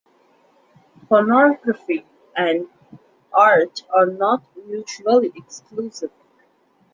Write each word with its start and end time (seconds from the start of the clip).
"Pornography 1.07 2.03
and 2.35 2.65
Art 3.31 3.83
are 3.95 4.07
not 4.07 4.41
Mutually 4.65 5.31
Exclusive. 5.35 6.09